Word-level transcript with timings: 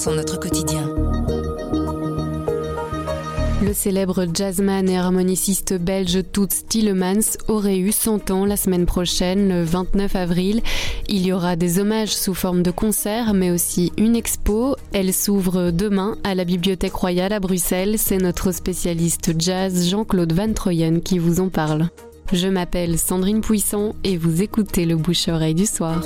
sont 0.00 0.14
notre 0.14 0.40
quotidien. 0.40 0.88
Le 3.62 3.74
célèbre 3.74 4.24
jazzman 4.32 4.88
et 4.88 4.96
harmoniciste 4.96 5.74
belge 5.74 6.20
Toots 6.32 6.64
Tillemans 6.70 7.36
aurait 7.48 7.76
eu 7.76 7.92
100 7.92 8.30
ans 8.30 8.46
la 8.46 8.56
semaine 8.56 8.86
prochaine, 8.86 9.50
le 9.50 9.62
29 9.62 10.16
avril. 10.16 10.62
Il 11.10 11.26
y 11.26 11.34
aura 11.34 11.54
des 11.54 11.80
hommages 11.80 12.16
sous 12.16 12.32
forme 12.32 12.62
de 12.62 12.70
concerts, 12.70 13.34
mais 13.34 13.50
aussi 13.50 13.92
une 13.98 14.16
expo. 14.16 14.74
Elle 14.94 15.12
s'ouvre 15.12 15.70
demain 15.70 16.16
à 16.24 16.34
la 16.34 16.46
Bibliothèque 16.46 16.94
Royale 16.94 17.34
à 17.34 17.40
Bruxelles. 17.40 17.96
C'est 17.98 18.16
notre 18.16 18.52
spécialiste 18.52 19.38
jazz 19.38 19.86
Jean-Claude 19.90 20.32
Van 20.32 20.54
Troyen 20.54 21.00
qui 21.00 21.18
vous 21.18 21.40
en 21.40 21.50
parle. 21.50 21.90
Je 22.32 22.48
m'appelle 22.48 22.98
Sandrine 22.98 23.42
Puissant 23.42 23.94
et 24.02 24.16
vous 24.16 24.40
écoutez 24.40 24.86
le 24.86 24.96
bouche-oreille 24.96 25.54
du 25.54 25.66
soir. 25.66 26.00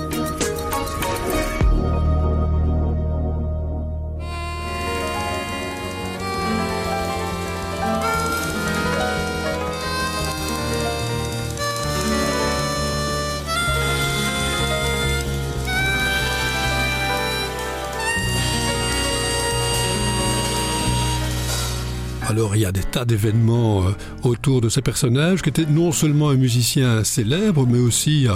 Alors 22.26 22.56
il 22.56 22.62
y 22.62 22.66
a 22.66 22.72
des 22.72 22.82
tas 22.82 23.04
d'événements 23.04 23.82
euh, 23.82 23.90
autour 24.22 24.62
de 24.62 24.70
ces 24.70 24.80
personnages 24.80 25.42
qui 25.42 25.50
étaient 25.50 25.66
non 25.66 25.92
seulement 25.92 26.30
un 26.30 26.36
musicien 26.36 27.04
célèbre, 27.04 27.66
mais 27.66 27.78
aussi 27.78 28.26
euh, 28.28 28.32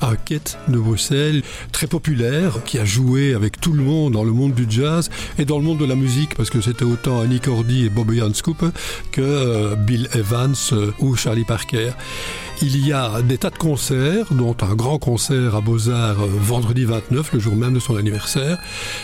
un 0.00 0.16
quête 0.16 0.56
de 0.68 0.78
Bruxelles, 0.78 1.42
très 1.70 1.86
populaire, 1.86 2.64
qui 2.64 2.78
a 2.78 2.84
joué 2.86 3.34
avec 3.34 3.60
tout 3.60 3.72
le 3.72 3.82
monde 3.82 4.14
dans 4.14 4.24
le 4.24 4.32
monde 4.32 4.54
du 4.54 4.64
jazz 4.68 5.10
et 5.38 5.44
dans 5.44 5.58
le 5.58 5.64
monde 5.64 5.78
de 5.78 5.84
la 5.84 5.96
musique, 5.96 6.34
parce 6.34 6.48
que 6.48 6.62
c'était 6.62 6.84
autant 6.84 7.20
Annie 7.20 7.40
Cordy 7.40 7.84
et 7.84 7.90
Bobby 7.90 8.22
Scoop 8.32 8.64
que 9.12 9.20
euh, 9.20 9.76
Bill 9.76 10.08
Evans 10.14 10.54
ou 11.00 11.14
Charlie 11.14 11.44
Parker. 11.44 11.90
Il 12.62 12.86
y 12.86 12.92
a 12.92 13.20
des 13.20 13.36
tas 13.36 13.50
de 13.50 13.58
concerts, 13.58 14.32
dont 14.32 14.56
un 14.62 14.74
grand 14.74 14.98
concert 14.98 15.54
à 15.54 15.60
Beaux-Arts 15.60 16.26
vendredi 16.26 16.86
29, 16.86 17.34
le 17.34 17.38
jour 17.38 17.54
même 17.54 17.74
de 17.74 17.78
son 17.78 17.96
anniversaire. 17.96 18.58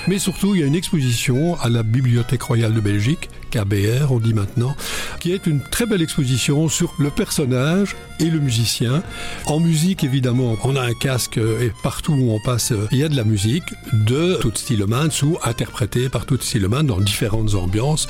Mais 0.08 0.18
surtout, 0.18 0.54
il 0.54 0.62
y 0.62 0.64
a 0.64 0.66
une 0.66 0.74
exposition 0.74 1.60
à 1.60 1.68
la 1.68 1.82
Bibliothèque 1.82 2.42
royale 2.42 2.72
de 2.72 2.80
Belgique, 2.80 3.28
KBR 3.50 4.10
on 4.10 4.20
dit 4.20 4.32
maintenant, 4.32 4.74
qui 5.20 5.32
est 5.32 5.46
une 5.46 5.60
très 5.60 5.84
belle 5.84 6.00
exposition 6.00 6.68
sur 6.70 6.94
le 6.98 7.10
personnage 7.10 7.94
et 8.22 8.30
le 8.30 8.38
musicien. 8.38 9.02
En 9.46 9.60
musique, 9.60 10.04
évidemment, 10.04 10.56
on 10.64 10.76
a 10.76 10.80
un 10.80 10.94
casque 10.94 11.38
et 11.38 11.72
partout 11.82 12.12
où 12.12 12.32
on 12.32 12.40
passe, 12.40 12.72
il 12.90 12.98
y 12.98 13.02
a 13.02 13.08
de 13.08 13.16
la 13.16 13.24
musique 13.24 13.64
de 13.92 14.36
Toots 14.36 14.52
Tillemans 14.52 15.08
ou 15.22 15.36
interprétée 15.42 16.08
par 16.08 16.24
Toots 16.24 16.38
Tillemans 16.38 16.84
dans 16.84 17.00
différentes 17.00 17.54
ambiances. 17.54 18.06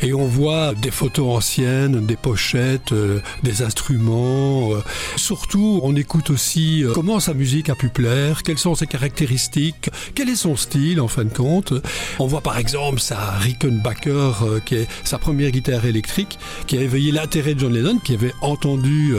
Et 0.00 0.14
on 0.14 0.26
voit 0.26 0.74
des 0.74 0.90
photos 0.90 1.36
anciennes, 1.36 2.06
des 2.06 2.16
pochettes, 2.16 2.92
euh, 2.92 3.20
des 3.42 3.62
instruments, 3.62 4.72
euh, 4.72 4.80
surtout, 5.22 5.80
on 5.84 5.94
écoute 5.94 6.30
aussi 6.30 6.84
euh, 6.84 6.92
comment 6.92 7.20
sa 7.20 7.32
musique 7.32 7.70
a 7.70 7.76
pu 7.76 7.88
plaire, 7.88 8.42
quelles 8.42 8.58
sont 8.58 8.74
ses 8.74 8.88
caractéristiques, 8.88 9.88
quel 10.14 10.28
est 10.28 10.36
son 10.36 10.56
style 10.56 11.00
en 11.00 11.06
fin 11.06 11.24
de 11.24 11.32
compte. 11.32 11.72
On 12.18 12.26
voit 12.26 12.40
par 12.40 12.58
exemple 12.58 13.00
sa 13.00 13.18
Rickenbacker, 13.38 14.42
euh, 14.42 14.60
qui 14.60 14.74
est 14.74 14.88
sa 15.04 15.18
première 15.18 15.52
guitare 15.52 15.86
électrique, 15.86 16.38
qui 16.66 16.76
a 16.76 16.80
éveillé 16.80 17.12
l'intérêt 17.12 17.54
de 17.54 17.60
John 17.60 17.72
Lennon, 17.72 17.98
qui 17.98 18.14
avait 18.14 18.34
entendu 18.40 19.14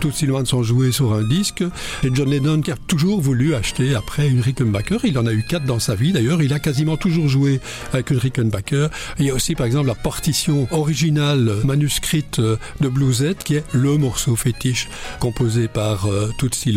tout 0.00 0.12
Sylvain 0.12 0.44
sont 0.44 0.62
jouer 0.62 0.92
sur 0.92 1.12
un 1.12 1.22
disque. 1.22 1.64
Et 2.04 2.10
John 2.12 2.30
Lennon 2.30 2.60
qui 2.60 2.70
a 2.70 2.76
toujours 2.86 3.20
voulu 3.20 3.54
acheter 3.54 3.94
après 3.94 4.28
une 4.28 4.40
Rickenbacker. 4.40 4.98
Il 5.04 5.18
en 5.18 5.26
a 5.26 5.32
eu 5.32 5.42
quatre 5.42 5.64
dans 5.64 5.80
sa 5.80 5.94
vie 5.94 6.12
d'ailleurs. 6.12 6.40
Il 6.40 6.52
a 6.52 6.60
quasiment 6.60 6.96
toujours 6.96 7.28
joué 7.28 7.60
avec 7.92 8.10
une 8.10 8.18
Rickenbacker. 8.18 8.88
Il 9.18 9.26
y 9.26 9.30
a 9.30 9.34
aussi 9.34 9.54
par 9.54 9.66
exemple 9.66 9.88
la 9.88 9.94
partition 9.94 10.68
originale 10.70 11.56
manuscrite 11.64 12.40
de 12.40 12.88
Bluesette, 12.88 13.42
qui 13.42 13.56
est 13.56 13.64
le 13.72 13.96
morceau 13.98 14.36
fétiche 14.36 14.88
composé 15.18 15.47
par 15.72 16.06
euh, 16.06 16.30
Tootsie. 16.36 16.76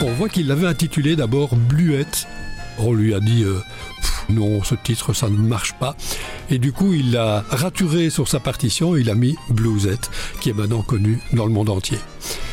On 0.00 0.12
voit 0.12 0.28
qu'il 0.30 0.46
l'avait 0.46 0.66
intitulé 0.66 1.16
d'abord 1.16 1.54
Bluette. 1.54 2.26
On 2.78 2.94
lui 2.94 3.12
a 3.12 3.20
dit 3.20 3.44
euh, 3.44 3.60
non, 4.30 4.62
ce 4.62 4.74
titre 4.74 5.12
ça 5.12 5.28
ne 5.28 5.36
marche 5.36 5.74
pas. 5.74 5.96
Et 6.50 6.58
du 6.58 6.72
coup, 6.72 6.94
il 6.94 7.12
l'a 7.12 7.44
raturé 7.50 8.08
sur 8.08 8.26
sa 8.26 8.40
partition 8.40 8.96
et 8.96 9.00
il 9.00 9.10
a 9.10 9.14
mis 9.14 9.36
Bluesette, 9.50 10.10
qui 10.40 10.48
est 10.48 10.54
maintenant 10.54 10.82
connu 10.82 11.20
dans 11.34 11.44
le 11.44 11.52
monde 11.52 11.68
entier. 11.68 11.98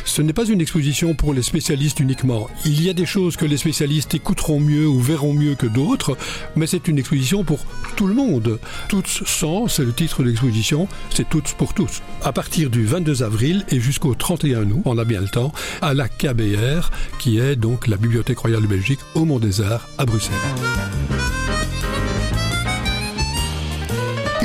Ce 0.06 0.22
n'est 0.22 0.32
pas 0.32 0.46
une 0.46 0.60
exposition 0.60 1.14
pour 1.14 1.34
les 1.34 1.42
spécialistes 1.42 2.00
uniquement. 2.00 2.48
Il 2.64 2.82
y 2.82 2.88
a 2.88 2.94
des 2.94 3.04
choses 3.04 3.36
que 3.36 3.44
les 3.44 3.56
spécialistes 3.56 4.14
écouteront 4.14 4.60
mieux 4.60 4.86
ou 4.86 4.98
verront 4.98 5.34
mieux 5.34 5.56
que 5.56 5.66
d'autres, 5.66 6.16
mais 6.54 6.66
c'est 6.66 6.88
une 6.88 6.98
exposition 6.98 7.44
pour 7.44 7.58
tout 7.96 8.06
le 8.06 8.14
monde. 8.14 8.58
Toutes 8.88 9.08
sans, 9.08 9.68
c'est 9.68 9.84
le 9.84 9.92
titre 9.92 10.22
de 10.22 10.28
l'exposition, 10.28 10.88
c'est 11.10 11.28
toutes 11.28 11.52
pour 11.54 11.74
tous. 11.74 12.02
À 12.22 12.32
partir 12.32 12.70
du 12.70 12.86
22 12.86 13.24
avril 13.24 13.66
et 13.70 13.80
jusqu'au 13.80 14.14
31 14.14 14.70
août, 14.70 14.82
on 14.84 14.96
a 14.96 15.04
bien 15.04 15.20
le 15.20 15.28
temps, 15.28 15.52
à 15.82 15.92
la 15.92 16.08
KBR, 16.08 16.90
qui 17.18 17.38
est 17.38 17.56
donc 17.56 17.88
la 17.88 17.96
Bibliothèque 17.96 18.38
Royale 18.38 18.62
de 18.62 18.68
Belgique 18.68 19.00
au 19.14 19.24
Mont 19.24 19.40
des 19.40 19.60
Arts 19.60 19.88
à 19.98 20.06
Bruxelles. 20.06 20.32